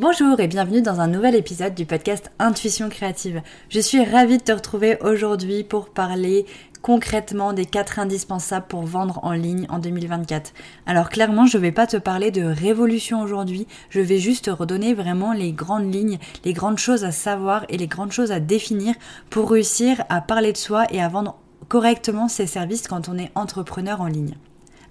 [0.00, 3.42] Bonjour et bienvenue dans un nouvel épisode du podcast Intuition créative.
[3.68, 6.46] Je suis ravie de te retrouver aujourd'hui pour parler
[6.82, 10.52] concrètement des quatre indispensables pour vendre en ligne en 2024.
[10.86, 14.50] Alors clairement, je ne vais pas te parler de révolution aujourd'hui, je vais juste te
[14.50, 18.40] redonner vraiment les grandes lignes, les grandes choses à savoir et les grandes choses à
[18.40, 18.96] définir
[19.30, 21.36] pour réussir à parler de soi et à vendre
[21.68, 24.34] correctement ses services quand on est entrepreneur en ligne.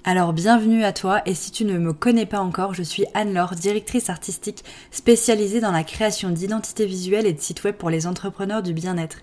[0.06, 3.56] Alors bienvenue à toi et si tu ne me connais pas encore, je suis Anne-Laure,
[3.56, 8.62] directrice artistique spécialisée dans la création d'identités visuelles et de sites web pour les entrepreneurs
[8.62, 9.20] du bien-être.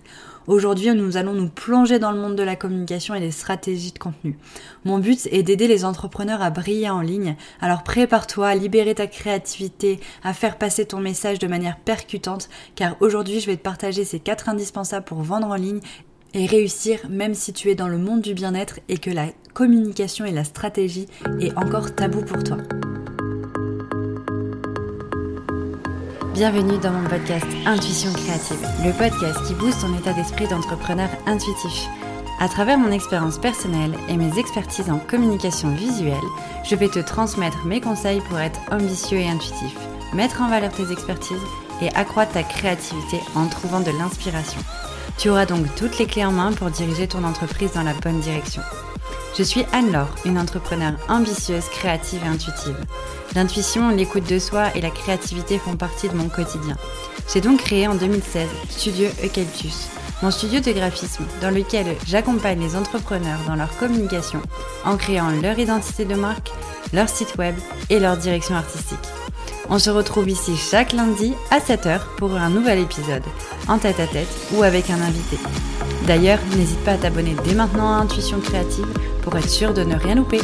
[0.47, 3.99] Aujourd'hui, nous allons nous plonger dans le monde de la communication et des stratégies de
[3.99, 4.39] contenu.
[4.83, 7.35] Mon but est d'aider les entrepreneurs à briller en ligne.
[7.61, 12.95] Alors prépare-toi à libérer ta créativité, à faire passer ton message de manière percutante, car
[13.01, 15.81] aujourd'hui, je vais te partager ces quatre indispensables pour vendre en ligne
[16.33, 20.25] et réussir même si tu es dans le monde du bien-être et que la communication
[20.25, 21.07] et la stratégie
[21.39, 22.57] est encore tabou pour toi.
[26.33, 31.87] Bienvenue dans mon podcast Intuition créative, le podcast qui booste ton état d'esprit d'entrepreneur intuitif.
[32.39, 36.15] À travers mon expérience personnelle et mes expertises en communication visuelle,
[36.63, 39.75] je vais te transmettre mes conseils pour être ambitieux et intuitif,
[40.13, 41.37] mettre en valeur tes expertises
[41.83, 44.61] et accroître ta créativité en trouvant de l'inspiration.
[45.17, 48.19] Tu auras donc toutes les clés en main pour diriger ton entreprise dans la bonne
[48.19, 48.61] direction.
[49.37, 52.75] Je suis Anne-Laure, une entrepreneure ambitieuse, créative et intuitive.
[53.33, 56.75] L'intuition, l'écoute de soi et la créativité font partie de mon quotidien.
[57.31, 59.87] J'ai donc créé en 2016 Studio Eucalyptus,
[60.21, 64.41] mon studio de graphisme dans lequel j'accompagne les entrepreneurs dans leur communication
[64.83, 66.51] en créant leur identité de marque,
[66.91, 67.55] leur site web
[67.89, 68.99] et leur direction artistique.
[69.73, 73.23] On se retrouve ici chaque lundi à 7h pour un nouvel épisode,
[73.69, 75.37] en tête à tête ou avec un invité.
[76.05, 78.85] D'ailleurs, n'hésite pas à t'abonner dès maintenant à Intuition Créative
[79.21, 80.41] pour être sûr de ne rien louper.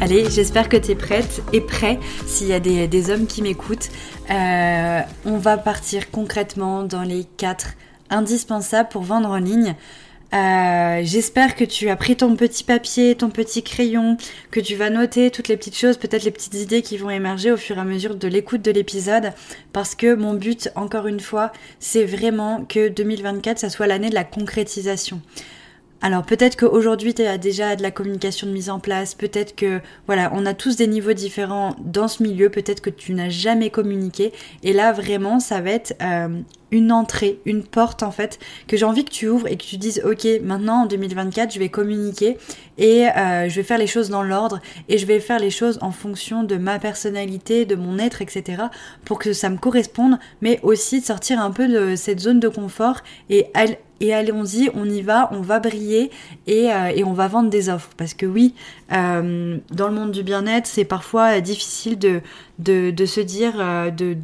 [0.00, 3.90] Allez, j'espère que tu es prête et prêt s'il y a des, hommes qui m'écoutent.
[4.28, 7.74] Euh, on va partir concrètement dans les 4
[8.10, 9.76] indispensables pour vendre en ligne.
[10.32, 14.16] Euh, j'espère que tu as pris ton petit papier, ton petit crayon,
[14.52, 17.50] que tu vas noter toutes les petites choses, peut-être les petites idées qui vont émerger
[17.50, 19.32] au fur et à mesure de l'écoute de l'épisode,
[19.72, 24.14] parce que mon but, encore une fois, c'est vraiment que 2024, ça soit l'année de
[24.14, 25.20] la concrétisation.
[26.02, 29.80] Alors peut-être qu'aujourd'hui tu as déjà de la communication de mise en place, peut-être que
[30.06, 33.68] voilà, on a tous des niveaux différents dans ce milieu, peut-être que tu n'as jamais
[33.68, 34.32] communiqué
[34.62, 36.40] et là vraiment ça va être euh,
[36.70, 39.76] une entrée, une porte en fait, que j'ai envie que tu ouvres et que tu
[39.76, 42.36] dises ok maintenant en 2024 je vais communiquer
[42.78, 45.78] et euh, je vais faire les choses dans l'ordre et je vais faire les choses
[45.82, 48.64] en fonction de ma personnalité, de mon être, etc.
[49.04, 52.48] pour que ça me corresponde, mais aussi de sortir un peu de cette zone de
[52.48, 53.46] confort et,
[54.12, 56.10] allons-y, on y va, on va briller
[56.46, 57.90] et, euh, et, on va vendre des offres.
[57.98, 58.54] Parce que oui,
[58.92, 62.22] euh, dans le monde du bien-être, c'est parfois difficile de
[63.04, 63.58] se dire,
[63.92, 64.16] de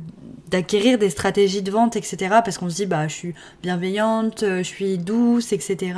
[0.51, 2.17] d'acquérir des stratégies de vente, etc.
[2.45, 5.95] Parce qu'on se dit, bah, je suis bienveillante, euh, je suis douce, etc.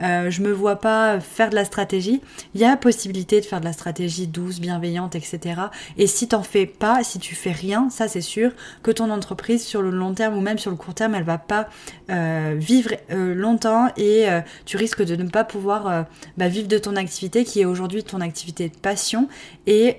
[0.00, 2.20] Euh, je me vois pas faire de la stratégie.
[2.54, 5.60] Il y a possibilité de faire de la stratégie douce, bienveillante, etc.
[5.96, 9.64] Et si t'en fais pas, si tu fais rien, ça c'est sûr que ton entreprise
[9.64, 11.68] sur le long terme ou même sur le court terme, elle va pas
[12.10, 14.26] euh, vivre euh, longtemps et
[14.64, 16.06] tu risques de ne pas pouvoir
[16.36, 19.28] bah, vivre de ton activité qui est aujourd'hui ton activité de passion.
[19.66, 19.98] Et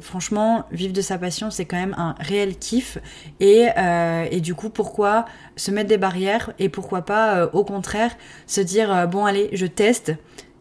[0.00, 2.97] franchement, vivre de sa passion, c'est quand même un réel kiff.
[3.42, 5.24] Euh, et, du coup, pourquoi
[5.56, 8.16] se mettre des barrières et pourquoi pas, euh, au contraire,
[8.46, 10.12] se dire euh, bon, allez, je teste,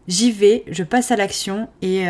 [0.08, 2.08] j'y vais, je passe à l'action et,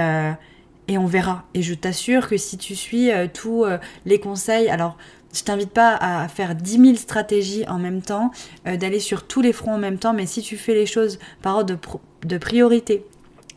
[0.89, 1.43] on verra.
[1.53, 3.65] Et je t'assure que si tu suis tous
[4.05, 4.97] les conseils, alors
[5.33, 8.31] je t'invite pas à faire 10 000 stratégies en même temps,
[8.65, 11.57] d'aller sur tous les fronts en même temps, mais si tu fais les choses par
[11.57, 11.75] ordre
[12.23, 13.03] de priorité,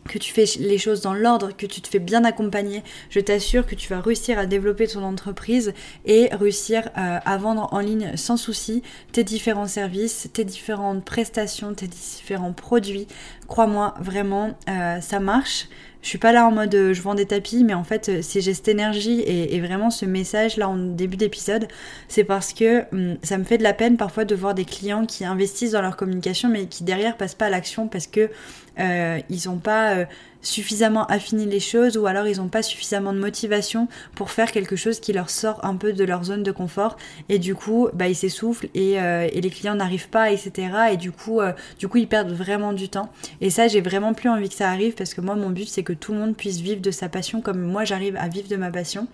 [0.09, 3.66] que tu fais les choses dans l'ordre, que tu te fais bien accompagner, je t'assure
[3.66, 5.72] que tu vas réussir à développer ton entreprise
[6.05, 11.75] et réussir euh, à vendre en ligne sans souci tes différents services, tes différentes prestations,
[11.75, 13.06] tes différents produits.
[13.47, 15.69] Crois-moi, vraiment, euh, ça marche.
[16.03, 18.41] Je suis pas là en mode euh, je vends des tapis, mais en fait, si
[18.41, 21.69] j'ai cette énergie et, vraiment ce message là en début d'épisode,
[22.08, 25.05] c'est parce que hum, ça me fait de la peine parfois de voir des clients
[25.05, 28.31] qui investissent dans leur communication, mais qui derrière passent pas à l'action parce que
[28.78, 30.05] euh, ils n'ont pas euh,
[30.43, 34.76] suffisamment affiné les choses ou alors ils n'ont pas suffisamment de motivation pour faire quelque
[34.76, 36.96] chose qui leur sort un peu de leur zone de confort.
[37.28, 40.96] Et du coup bah, ils s'essoufflent et, euh, et, les clients n'arrivent pas etc et
[40.96, 41.40] du coup
[41.78, 43.11] du coup ils perdent vraiment du temps.
[43.40, 45.82] Et ça j'ai vraiment plus envie que ça arrive parce que moi mon but c'est
[45.82, 48.56] que tout le monde puisse vivre de sa passion comme moi j'arrive à vivre de
[48.56, 49.08] ma passion.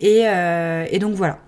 [0.00, 0.24] Et,
[0.90, 1.38] et donc voilà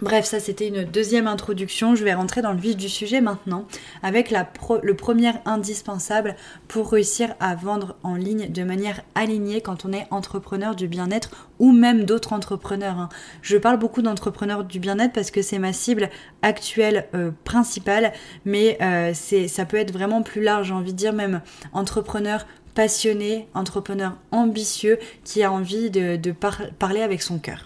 [0.00, 1.96] Bref, ça c'était une deuxième introduction.
[1.96, 3.66] Je vais rentrer dans le vif du sujet maintenant
[4.04, 6.36] avec le premier indispensable
[6.68, 11.50] pour réussir à vendre en ligne de manière alignée quand on est entrepreneur du bien-être
[11.58, 12.96] ou même d'autres entrepreneurs.
[12.96, 13.08] Hein.
[13.42, 16.10] Je parle beaucoup d'entrepreneurs du bien-être parce que c'est ma cible
[16.42, 18.12] actuelle euh, principale,
[18.44, 21.40] mais euh, ça peut être vraiment plus large, j'ai envie de dire même
[21.72, 22.46] entrepreneur
[22.76, 26.32] passionné, entrepreneur ambitieux qui a envie de,
[26.78, 27.64] parler avec son cœur.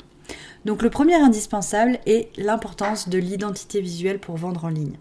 [0.65, 4.97] Donc le premier indispensable est l'importance de l'identité visuelle pour vendre en ligne.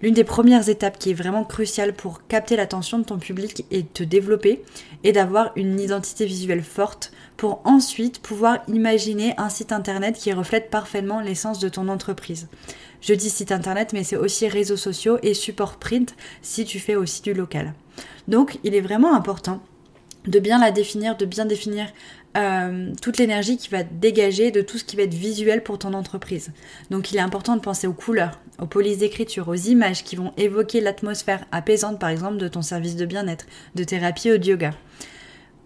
[0.00, 3.82] L'une des premières étapes qui est vraiment cruciale pour capter l'attention de ton public et
[3.82, 4.62] te développer
[5.02, 10.70] est d'avoir une identité visuelle forte pour ensuite pouvoir imaginer un site internet qui reflète
[10.70, 12.46] parfaitement l'essence de ton entreprise.
[13.00, 16.94] Je dis site internet mais c'est aussi réseaux sociaux et support print si tu fais
[16.94, 17.74] aussi du local.
[18.28, 19.60] Donc il est vraiment important
[20.28, 21.86] de bien la définir, de bien définir
[22.36, 25.94] euh, toute l'énergie qui va dégager de tout ce qui va être visuel pour ton
[25.94, 26.52] entreprise.
[26.90, 30.32] Donc il est important de penser aux couleurs, aux polices d'écriture, aux images qui vont
[30.36, 34.72] évoquer l'atmosphère apaisante par exemple de ton service de bien-être, de thérapie ou de yoga.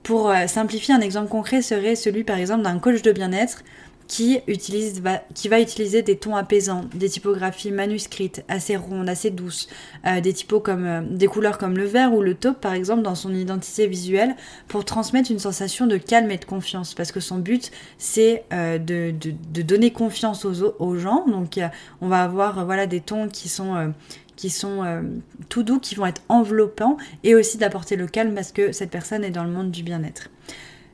[0.03, 3.63] Pour euh, simplifier, un exemple concret serait celui par exemple d'un coach de bien-être
[4.09, 9.31] qui, utilise, va, qui va utiliser des tons apaisants, des typographies manuscrites assez rondes, assez
[9.31, 9.69] douces,
[10.07, 13.15] euh, des comme euh, des couleurs comme le vert ou le taupe par exemple dans
[13.15, 14.37] son identité visuelle
[14.69, 18.79] pour transmettre une sensation de calme et de confiance parce que son but c'est euh,
[18.79, 21.59] de, de, donner confiance aux, aux gens donc
[22.01, 23.95] on va avoir voilà des tons qui sont
[24.37, 24.83] qui sont
[25.49, 29.25] tout doux, qui vont être enveloppants et aussi d'apporter le calme parce que cette personne
[29.25, 30.29] est dans le monde du bien-être.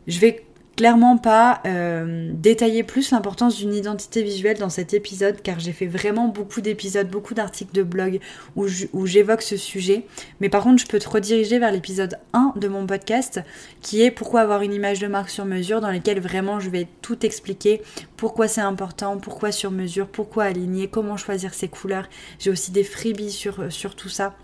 [0.06, 0.44] Je vais
[0.78, 5.88] clairement pas euh, détailler plus l'importance d'une identité visuelle dans cet épisode car j'ai fait
[5.88, 8.20] vraiment beaucoup d'épisodes, beaucoup d'articles de blog
[8.54, 10.06] où j'évoque ce sujet.
[10.38, 13.40] Mais par contre, je peux te rediriger vers l'épisode 1 de mon podcast
[13.80, 16.86] qui est pourquoi avoir une image de marque sur mesure dans lequel vraiment je vais
[17.02, 17.82] tout expliquer,
[18.16, 22.08] pourquoi c'est important, pourquoi sur mesure, pourquoi aligner, comment choisir ses couleurs.
[22.38, 24.36] J'ai aussi des freebies sur, sur tout ça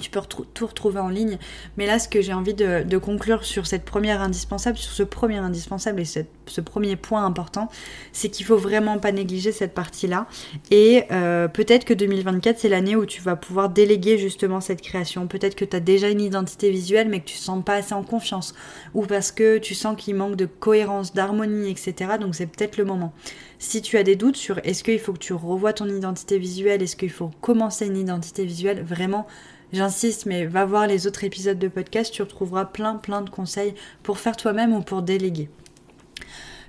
[0.00, 0.20] tu peux
[0.54, 1.38] tout retrouver en ligne.
[1.76, 5.36] Mais là, ce que j'ai envie de, conclure sur cette première indispensable, sur ce premier
[5.36, 7.68] indispensable et ce premier point important,
[8.12, 10.26] c'est qu'il faut vraiment pas négliger cette partie-là.
[10.70, 15.26] Et euh, peut-être que 2024, c'est l'année où tu vas pouvoir déléguer justement cette création.
[15.26, 17.94] Peut-être que tu as déjà une identité visuelle, mais que tu ne sens pas assez
[17.94, 18.54] en confiance.
[18.94, 22.12] Ou parce que tu sens qu'il manque de cohérence, d'harmonie, etc.
[22.20, 23.12] Donc c'est peut-être le moment.
[23.58, 26.82] Si tu as des doutes sur est-ce qu'il faut que tu revoies ton identité visuelle,
[26.82, 29.26] est-ce qu'il faut commencer une identité visuelle, vraiment
[29.72, 33.74] J'insiste, mais va voir les autres épisodes de podcast, tu retrouveras plein plein de conseils
[34.02, 35.50] pour faire toi-même ou pour déléguer.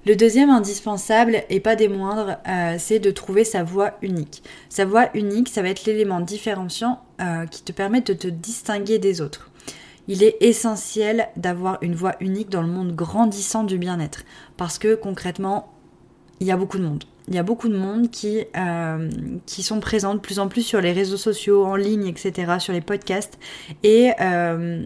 [0.06, 4.44] Le deuxième indispensable, et pas des moindres, euh, c'est de trouver sa voix unique.
[4.70, 8.98] Sa voix unique, ça va être l'élément différenciant euh, qui te permet de te distinguer
[8.98, 9.50] des autres.
[10.08, 14.24] Il est essentiel d'avoir une voix unique dans le monde grandissant du bien-être,
[14.58, 15.74] parce que concrètement,
[16.40, 19.10] il y a beaucoup de monde il y a beaucoup de monde qui, euh,
[19.46, 22.74] qui sont présents de plus en plus sur les réseaux sociaux, en ligne, etc., sur
[22.74, 23.38] les podcasts.
[23.84, 24.84] Et, euh,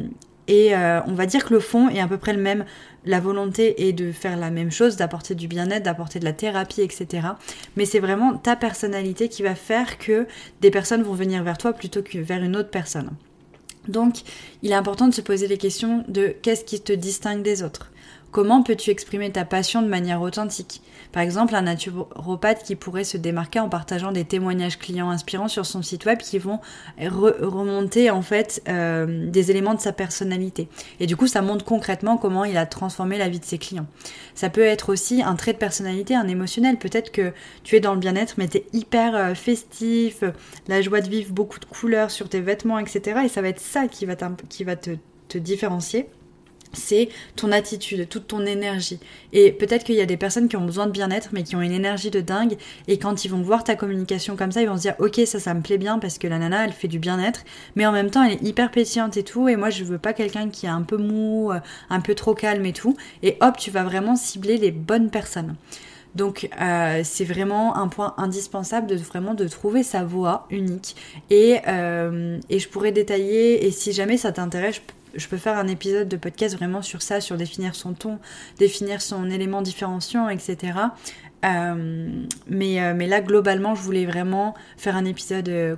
[0.49, 2.65] et euh, on va dire que le fond est à peu près le même.
[3.05, 6.81] La volonté est de faire la même chose, d'apporter du bien-être, d'apporter de la thérapie,
[6.81, 7.27] etc.
[7.77, 10.27] Mais c'est vraiment ta personnalité qui va faire que
[10.59, 13.11] des personnes vont venir vers toi plutôt que vers une autre personne.
[13.87, 14.21] Donc,
[14.61, 17.92] il est important de se poser les questions de qu'est-ce qui te distingue des autres
[18.33, 20.81] Comment peux-tu exprimer ta passion de manière authentique?
[21.11, 25.67] Par exemple, un naturopathe qui pourrait se démarquer en partageant des témoignages clients inspirants sur
[25.67, 26.59] son site web qui vont
[26.99, 30.67] remonter en fait euh, des éléments de sa personnalité.
[30.99, 33.85] Et du coup, ça montre concrètement comment il a transformé la vie de ses clients.
[34.33, 36.77] Ça peut être aussi un trait de personnalité, un émotionnel.
[36.79, 40.23] Peut-être que tu es dans le bien-être, mais tu es hyper euh, festif,
[40.67, 43.21] la joie de vivre, beaucoup de couleurs sur tes vêtements, etc.
[43.25, 44.15] Et ça va être ça qui va,
[44.49, 44.97] qui va te,
[45.29, 46.09] te différencier
[46.73, 48.99] c'est ton attitude, toute ton énergie.
[49.31, 51.61] Et peut-être qu'il y a des personnes qui ont besoin de bien-être, mais qui ont
[51.61, 54.77] une énergie de dingue, et quand ils vont voir ta communication comme ça, ils vont
[54.77, 56.99] se dire, ok, ça, ça me plaît bien, parce que la nana, elle fait du
[56.99, 57.43] bien-être,
[57.75, 60.13] mais en même temps, elle est hyper pétillante et tout, et moi, je veux pas
[60.13, 63.57] quelqu'un qui est un peu mou, euh, un peu trop calme et tout, et hop,
[63.57, 65.55] tu vas vraiment cibler les bonnes personnes.
[66.15, 70.95] Donc euh, c'est vraiment un point indispensable de vraiment de trouver sa voix unique
[71.31, 74.81] et, euh, et je pourrais détailler et si jamais ça t'intéresse je
[75.27, 78.19] peux faire un épisode de podcast vraiment sur ça, sur définir son ton,
[78.57, 80.73] définir son élément différenciant, etc.
[81.45, 85.75] Euh, mais, euh, mais là, globalement, je voulais vraiment faire un épisode euh,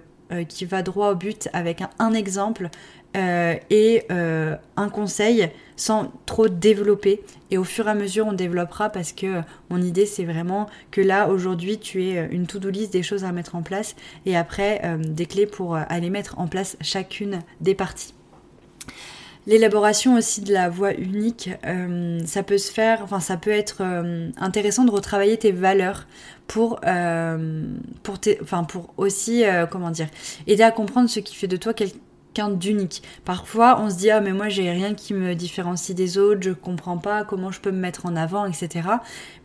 [0.47, 2.69] qui va droit au but avec un, exemple
[3.17, 7.23] et un conseil sans trop développer.
[7.49, 10.99] Et au fur et à mesure, on développera parce que mon idée, c'est vraiment que
[10.99, 14.81] là, aujourd'hui, tu es une to-do list des choses à mettre en place et après,
[14.99, 18.13] des clés pour aller mettre en place chacune des parties.
[19.47, 23.77] L'élaboration aussi de la voix unique, euh, ça peut se faire, enfin ça peut être
[23.81, 26.07] euh, intéressant de retravailler tes valeurs
[26.47, 27.63] pour, euh,
[28.01, 30.07] pour, enfin, pour aussi, comment dire,
[30.47, 31.73] aider à comprendre ce qui fait de toi
[32.57, 33.01] d'unique.
[33.23, 36.51] Parfois, on se dit ah mais moi j'ai rien qui me différencie des autres, je
[36.51, 38.87] comprends pas comment je peux me mettre en avant, etc.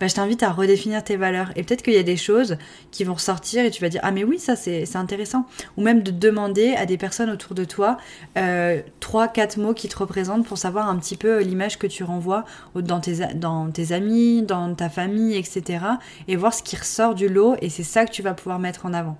[0.00, 2.56] Bah, je t'invite à redéfinir tes valeurs et peut-être qu'il y a des choses
[2.90, 6.02] qui vont ressortir et tu vas dire ah mais oui ça c'est intéressant ou même
[6.02, 7.96] de demander à des personnes autour de toi
[8.36, 12.04] euh, trois quatre mots qui te représentent pour savoir un petit peu l'image que tu
[12.04, 12.44] renvoies
[12.74, 15.84] dans tes dans tes amis, dans ta famille, etc.
[16.28, 18.86] et voir ce qui ressort du lot et c'est ça que tu vas pouvoir mettre
[18.86, 19.16] en avant.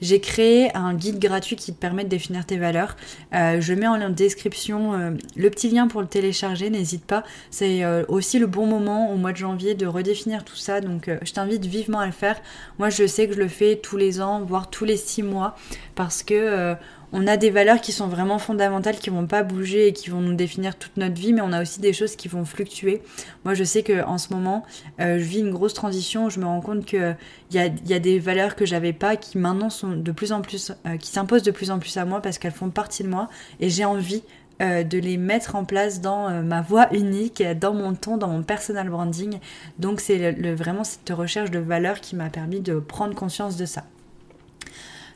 [0.00, 2.96] J'ai créé un guide gratuit qui te permet de définir tes valeurs.
[3.34, 7.22] Euh, je mets en description euh, le petit lien pour le télécharger, n'hésite pas.
[7.50, 11.10] C'est euh, aussi le bon moment au mois de janvier de redéfinir tout ça, donc
[11.22, 12.40] je t'invite vivement à le faire.
[12.78, 15.56] Moi je sais que je le fais tous les ans, voire tous les six mois,
[15.94, 16.74] parce que
[17.12, 20.20] on a des valeurs qui sont vraiment fondamentales, qui vont pas bouger et qui vont
[20.20, 23.02] nous définir toute notre vie, mais on a aussi des choses qui vont fluctuer.
[23.44, 24.64] Moi, je sais que en ce moment,
[25.00, 26.30] euh, je vis une grosse transition.
[26.30, 27.14] Je me rends compte que
[27.50, 30.72] il y a, des valeurs que j'avais pas, qui maintenant sont de plus en plus,
[30.86, 33.28] euh, qui s'imposent de plus en plus à moi parce qu'elles font partie de moi,
[33.58, 34.22] et j'ai envie
[34.62, 38.42] euh, de les mettre en place dans ma voix unique, dans mon ton, dans mon
[38.42, 39.38] personal branding.
[39.78, 43.84] Donc c'est vraiment cette recherche de valeurs qui m'a permis de prendre conscience de ça.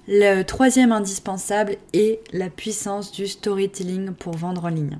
[0.06, 4.98] Le troisième indispensable est la puissance du storytelling pour vendre en ligne.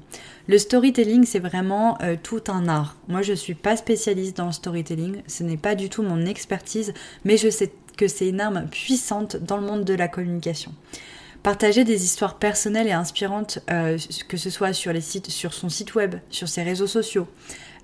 [0.48, 2.96] Le storytelling, c'est vraiment euh, tout un art.
[3.08, 6.24] Moi, je ne suis pas spécialiste dans le storytelling, ce n'est pas du tout mon
[6.24, 6.94] expertise,
[7.24, 10.72] mais je sais que c'est une arme puissante dans le monde de la communication.
[11.42, 15.68] Partager des histoires personnelles et inspirantes, euh, que ce soit sur, les sites, sur son
[15.68, 17.28] site web, sur ses réseaux sociaux,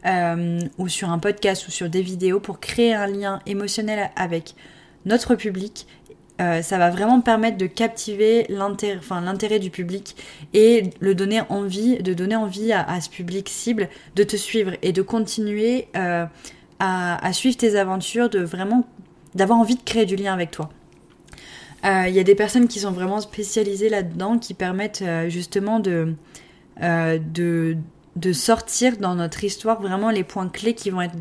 [0.06, 4.54] euh, ou sur un podcast ou sur des vidéos pour créer un lien émotionnel avec
[5.04, 5.86] notre public
[6.40, 10.16] euh, ça va vraiment permettre de captiver l'intérêt du public
[10.54, 14.92] et le donner envie, de donner envie à, ce public cible de te suivre et
[14.92, 16.24] de continuer euh,
[16.78, 18.86] à, suivre tes aventures, de vraiment
[19.34, 20.70] d'avoir envie de créer du lien avec toi.
[21.84, 26.14] Euh, il y a des personnes qui sont vraiment spécialisées là-dedans, qui permettent justement de,
[28.32, 31.16] sortir dans notre histoire vraiment les points clés qui vont être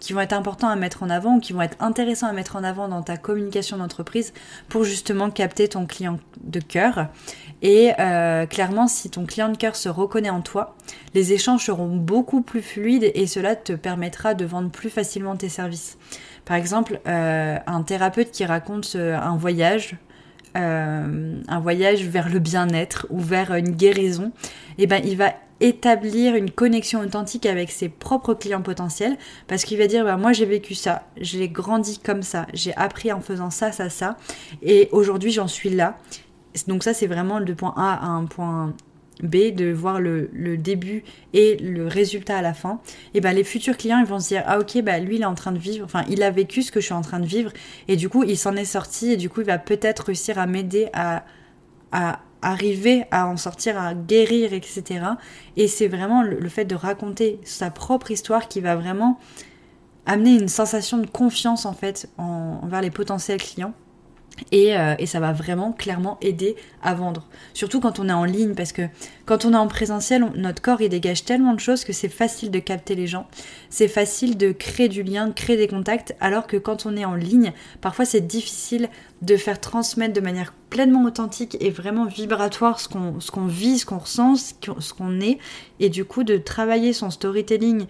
[0.00, 2.56] qui vont être importants à mettre en avant ou qui vont être intéressants à mettre
[2.56, 4.32] en avant dans ta communication d'entreprise
[4.68, 7.08] pour justement capter ton client de cœur.
[7.62, 10.76] Et euh, clairement, si ton client de cœur se reconnaît en toi,
[11.14, 15.48] les échanges seront beaucoup plus fluides et cela te permettra de vendre plus facilement tes
[15.48, 15.96] services.
[16.44, 19.96] Par exemple, euh, un thérapeute qui raconte euh, un voyage
[20.58, 24.32] un voyage vers le bien-être ou vers une guérison,
[24.78, 29.78] eh ben, il va établir une connexion authentique avec ses propres clients potentiels parce qu'il
[29.78, 33.50] va dire bah, moi j'ai vécu ça, j'ai grandi comme ça, j'ai appris en faisant
[33.50, 34.16] ça, ça, ça
[34.62, 35.98] et aujourd'hui j'en suis là.
[36.68, 38.74] Donc ça c'est vraiment le point A à un point
[39.22, 42.80] B de voir le, début et le résultat à la fin,
[43.14, 45.26] et ben les futurs clients ils vont se dire ah ok bah lui il est
[45.26, 47.26] en train de vivre, enfin il a vécu ce que je suis en train de
[47.26, 47.50] vivre
[47.88, 50.46] et du coup il s'en est sorti et du coup il va peut-être réussir à
[50.46, 51.24] m'aider à,
[51.92, 54.84] à arriver à en sortir, à guérir, etc.
[55.56, 59.18] Et c'est vraiment le, fait de raconter sa propre histoire qui va vraiment
[60.06, 63.74] amener une sensation de confiance en fait envers les potentiels clients.
[64.52, 67.26] Euh, et, ça va vraiment clairement aider à vendre.
[67.54, 68.82] Surtout quand on est en ligne, parce que
[69.24, 72.50] quand on est en présentiel, notre corps il dégage tellement de choses que c'est facile
[72.50, 73.26] de capter les gens.
[73.70, 77.04] C'est facile de créer du lien, de créer des contacts, alors que quand on est
[77.04, 78.88] en ligne, parfois c'est difficile
[79.22, 83.86] de faire transmettre de manière pleinement authentique et vraiment vibratoire ce qu'on qu'on vit, ce
[83.86, 85.38] qu'on ressent, ce qu'on est.
[85.80, 87.86] Et du coup de travailler son storytelling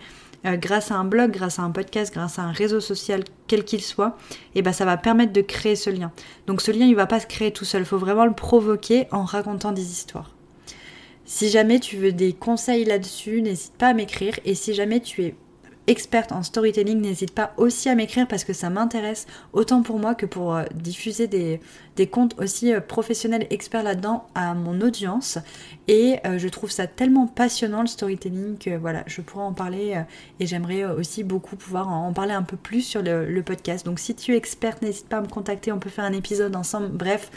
[0.47, 3.65] euh, grâce à un blog, grâce à un podcast, grâce à un réseau social, quel
[3.65, 4.17] qu'il soit,
[4.55, 6.13] et eh ben ça va permettre de créer ce lien.
[6.47, 9.09] Donc ce lien, il va pas se créer tout seul, il faut vraiment le provoquer
[9.11, 10.37] en racontant des histoires.
[11.25, 14.39] Si jamais tu veux des conseils là-dessus, n'hésite pas à m'écrire.
[14.45, 15.35] Et si jamais tu es
[15.87, 20.15] experte en storytelling, n'hésite pas aussi à m'écrire parce que ça m'intéresse autant pour moi
[20.15, 21.61] que pour euh, diffuser des,
[22.09, 25.39] comptes aussi euh, professionnels experts là-dedans à mon audience.
[25.89, 30.03] Et euh, je trouve ça tellement passionnant le storytelling que voilà, je pourrais en parler
[30.41, 33.87] et j'aimerais aussi beaucoup pouvoir en, parler un peu plus sur le, podcast.
[33.87, 36.57] Donc si tu es experte, n'hésite pas à me contacter, on peut faire un épisode
[36.57, 36.89] ensemble.
[36.89, 37.31] Bref.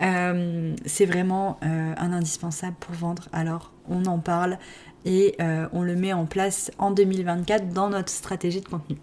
[0.00, 4.58] c'est vraiment un indispensable pour vendre, alors on en parle
[5.06, 8.98] et euh, on le met en place en 2024 dans notre stratégie de contenu.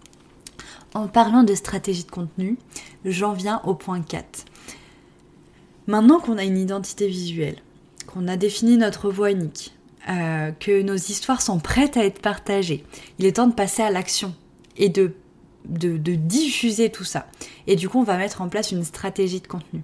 [0.92, 2.56] En parlant de stratégie de contenu,
[3.04, 4.44] j'en viens au point 4.
[5.88, 7.56] Maintenant qu'on a une identité visuelle,
[8.06, 9.74] qu'on a défini notre voix unique,
[10.08, 12.84] euh, que nos histoires sont prêtes à être partagées,
[13.18, 14.34] il est temps de passer à l'action
[14.76, 15.14] et de,
[15.66, 17.26] diffuser tout ça.
[17.66, 19.82] Et du coup, on va mettre en place une stratégie de contenu.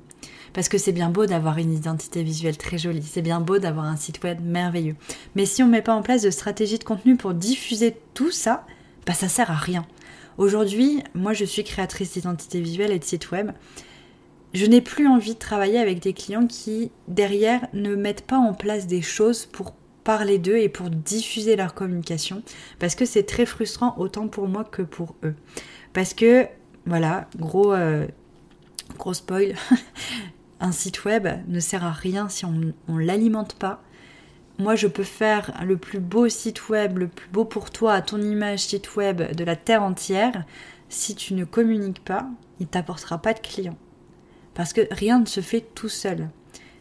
[0.52, 3.86] Parce que c'est bien beau d'avoir une identité visuelle très jolie, c'est bien beau d'avoir
[3.86, 4.96] un site web merveilleux.
[5.34, 8.30] Mais si on ne met pas en place de stratégie de contenu pour diffuser tout
[8.30, 8.66] ça,
[9.06, 9.86] bah ça sert à rien.
[10.38, 13.52] Aujourd'hui, moi je suis créatrice d'identité visuelle et de site web.
[14.52, 18.52] Je n'ai plus envie de travailler avec des clients qui, derrière, ne mettent pas en
[18.52, 22.42] place des choses pour parler d'eux et pour diffuser leur communication.
[22.80, 25.34] Parce que c'est très frustrant autant pour moi que pour eux.
[25.92, 26.46] Parce que,
[26.84, 28.06] voilà, gros, euh,
[28.98, 29.54] gros spoil,
[30.60, 33.82] un site web ne sert à rien si on ne l'alimente pas.
[34.58, 38.02] Moi, je peux faire le plus beau site web, le plus beau pour toi, à
[38.02, 40.44] ton image site web de la terre entière.
[40.90, 43.78] Si tu ne communiques pas, il ne t'apportera pas de clients.
[44.52, 46.28] Parce que rien ne se fait tout seul.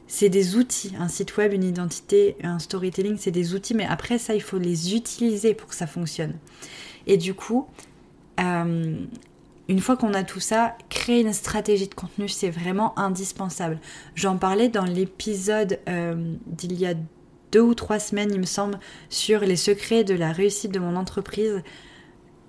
[0.08, 4.18] C'est des outils, un site web, une identité, un storytelling, c'est des outils, mais après
[4.18, 6.34] ça, il faut les utiliser pour que ça fonctionne.
[7.08, 7.68] Et du coup,
[8.42, 9.06] euh,
[9.70, 13.80] une fois qu'on a tout ça, créer une stratégie de contenu, c'est vraiment indispensable.
[14.16, 16.96] J'en parlais dans l'épisode euh, d'il y a
[17.52, 20.96] deux ou trois semaines, il me semble, sur les secrets de la réussite de mon
[20.96, 21.62] entreprise.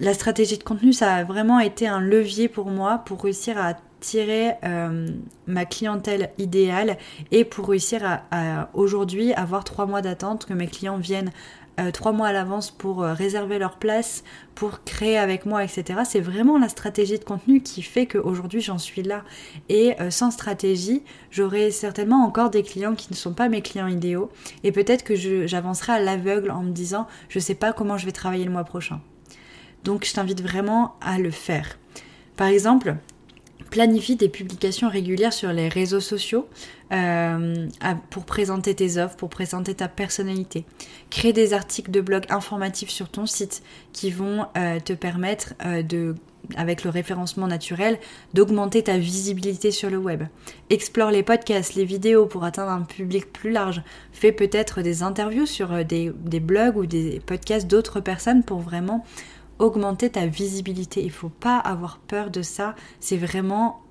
[0.01, 3.75] La stratégie de contenu, ça a vraiment été un levier pour moi pour réussir à
[4.01, 5.09] tirer euh,
[5.47, 6.97] ma clientèle idéale
[7.31, 8.01] et pour réussir
[8.31, 11.33] à, aujourd'hui avoir trois mois d'attente, que mes clients viennent
[11.79, 14.25] euh, trois mois à l'avance pour euh, réserver leur place,
[14.55, 16.01] pour créer avec moi, etc.
[16.05, 19.25] C'est vraiment la stratégie de contenu qui fait qu'aujourd'hui j'en suis là.
[19.69, 24.31] Et sans stratégie, j'aurais certainement encore des clients qui ne sont pas mes clients idéaux.
[24.65, 28.13] Et peut-être que j'avancerai à l'aveugle en me disant je sais pas comment je vais
[28.13, 29.01] travailler le mois prochain.
[29.85, 31.79] Donc je t'invite vraiment à le faire.
[32.37, 32.97] Par exemple,
[33.71, 36.49] planifie des publications régulières sur les réseaux sociaux
[36.93, 37.69] euh,
[38.11, 40.65] pour présenter tes offres, pour présenter ta personnalité.
[41.11, 45.83] Crée des articles de blog informatifs sur ton site qui vont euh, te permettre euh,
[45.83, 46.15] de
[46.57, 47.99] avec le référencement naturel,
[48.35, 50.25] d'augmenter ta visibilité sur le web.
[50.71, 53.83] Explore les podcasts, les vidéos pour atteindre un public plus large.
[54.11, 59.05] Fais peut-être des interviews sur des, des blogs ou des podcasts d'autres personnes pour vraiment
[59.61, 61.03] augmenter ta visibilité.
[61.03, 62.75] Il ne faut pas avoir peur de ça.
[62.99, 63.83] C'est vraiment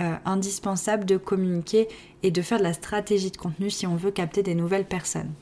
[0.00, 1.88] euh, indispensable de communiquer
[2.22, 5.32] et de faire de la stratégie de contenu si on veut capter des nouvelles personnes.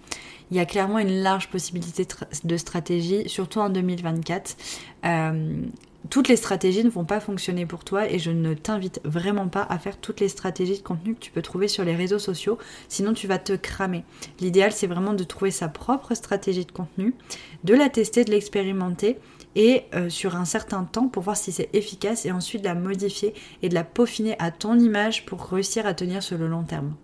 [0.51, 2.07] Il y a clairement une large possibilité
[2.45, 4.57] de stratégie, surtout en 2024.
[5.05, 5.63] Euh,
[6.11, 9.67] toutes les stratégies ne vont pas fonctionner pour toi et je ne t'invite vraiment pas
[9.69, 12.59] à faire toutes les stratégies de contenu que tu peux trouver sur les réseaux sociaux,
[12.89, 14.05] sinon tu vas te cramer.
[14.41, 17.15] L'idéal c'est vraiment de trouver sa propre stratégie de contenu,
[17.65, 19.19] de la tester, de l'expérimenter
[19.55, 22.75] et euh, sur un certain temps pour voir si c'est efficace et ensuite de la
[22.75, 26.65] modifier et de la peaufiner à ton image pour réussir à tenir sur le long
[26.65, 26.95] terme.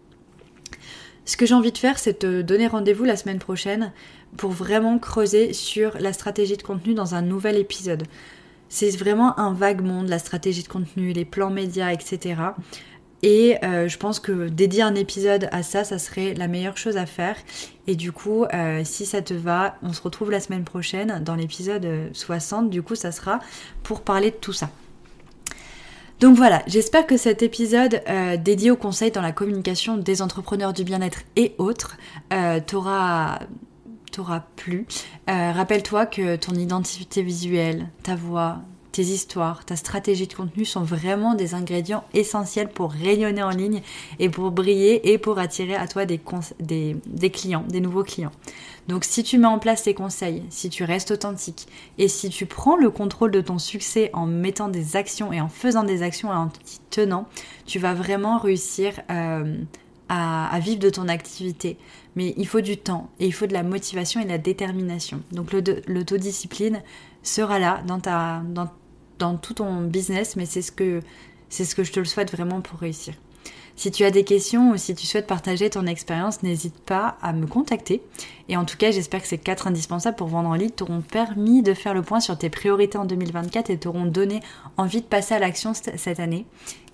[1.25, 3.93] Ce que j'ai envie de faire, c'est te donner rendez-vous la semaine prochaine
[4.39, 8.05] pour vraiment creuser sur la stratégie de contenu dans un nouvel épisode.
[8.69, 12.37] C'est vraiment un vague monde, la stratégie de contenu, les plans médias, etc.
[13.23, 16.97] Et euh, je pense que dédier un épisode à ça, ça serait la meilleure chose
[16.97, 17.37] à faire.
[17.87, 21.35] Et du coup, euh, si ça te va, on se retrouve la semaine prochaine dans
[21.35, 22.71] l'épisode 60.
[22.71, 23.41] Du coup, ça sera
[23.83, 24.71] pour parler de tout ça.
[26.21, 30.73] Donc voilà, j'espère que cet épisode euh, dédié aux conseils dans la communication des entrepreneurs
[30.73, 31.97] du bien-être et autres
[32.67, 33.39] t'aura
[34.57, 34.87] plu.
[35.27, 38.61] Rappelle-toi que ton identité visuelle, ta voix,
[38.99, 43.81] tes histoires, ta stratégie de contenu sont vraiment des ingrédients essentiels pour rayonner en ligne
[44.19, 46.21] et pour briller et pour attirer à toi des,
[46.59, 48.33] des, clients, des nouveaux clients.
[48.89, 51.69] Donc si tu mets en place tes conseils, si tu restes authentique
[51.99, 55.49] et si tu prends le contrôle de ton succès en mettant des actions et en
[55.49, 57.29] faisant des actions et en t'y tenant,
[57.67, 59.59] tu vas vraiment réussir euh,
[60.09, 61.77] à, vivre de ton activité.
[62.17, 65.23] Mais il faut du temps et il faut de la motivation et de la détermination.
[65.33, 65.53] Donc
[65.87, 66.83] l'autodiscipline
[67.23, 67.83] sera là
[69.19, 71.01] dans, tout ton business, mais c'est ce que
[71.51, 73.15] ce que je te le souhaite vraiment pour réussir.
[73.79, 77.33] Si tu as des questions ou si tu souhaites partager ton expérience, n'hésite pas à
[77.33, 78.03] me contacter.
[78.49, 81.63] Et en tout cas, j'espère que ces quatre indispensables pour vendre en ligne t'auront permis
[81.63, 84.41] de faire le point sur tes priorités en 2024 et t'auront donné
[84.77, 86.45] envie de passer à l'action cette année.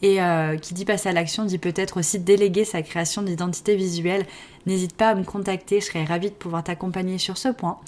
[0.02, 4.26] Et euh, qui dit passer à l'action dit peut-être aussi déléguer sa création d'identité visuelle.
[4.66, 7.78] N'hésite pas à me contacter, je serais ravie de pouvoir t'accompagner sur ce point.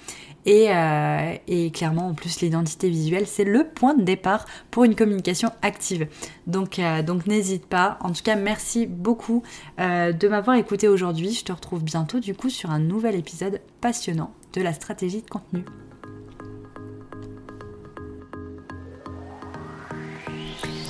[0.47, 5.51] Euh, et, clairement, en plus, l'identité visuelle, c'est le point de départ pour une communication
[5.62, 6.07] active.
[6.47, 7.99] Donc, euh, donc n'hésite pas.
[8.01, 9.42] En tout cas, merci beaucoup
[9.81, 11.33] euh, de m'avoir écouté aujourd'hui.
[11.33, 15.29] Je te retrouve bientôt du coup sur un nouvel épisode passionnant de la stratégie de
[15.29, 15.64] contenu.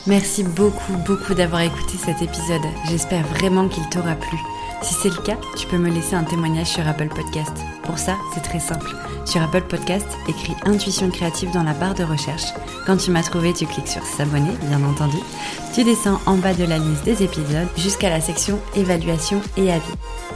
[0.06, 2.62] Merci beaucoup, beaucoup d'avoir écouté cet épisode.
[2.88, 4.38] J'espère vraiment qu'il t'aura plu.
[4.82, 7.52] Si c'est le cas, tu peux me laisser un témoignage sur Apple Podcast.
[7.82, 8.94] Pour ça, c'est très simple.
[9.24, 12.54] Sur Apple Podcast, écris Intuition créative dans la barre de recherche.
[12.86, 15.16] Quand tu m'as trouvé, tu cliques sur S'abonner, bien entendu.
[15.76, 19.84] Tu descends en bas de la liste des épisodes jusqu'à la section Évaluation et avis.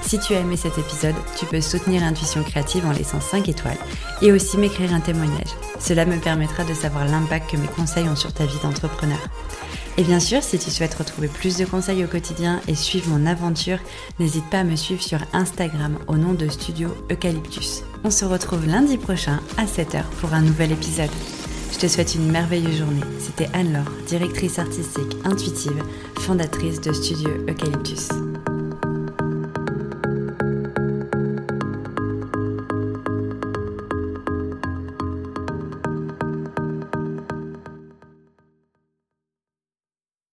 [0.03, 3.79] Si tu as aimé cet épisode, tu peux soutenir Intuition créative en laissant 5 étoiles
[4.21, 5.49] et aussi m'écrire un témoignage.
[5.79, 9.17] Cela me permettra de savoir l'impact que mes conseils ont sur ta vie d'entrepreneur.
[9.97, 13.25] Et bien sûr, si tu souhaites retrouver plus de conseils au quotidien et suivre mon
[13.25, 13.79] aventure,
[14.19, 17.83] n'hésite pas à me suivre sur Instagram au nom de Studio Eucalyptus.
[18.05, 21.09] On se retrouve lundi prochain à 7h pour un nouvel épisode.
[21.73, 23.01] Je te souhaite une merveilleuse journée.
[23.19, 25.83] C'était Anne-Laure, directrice artistique intuitive,
[26.19, 28.09] fondatrice de Studio Eucalyptus.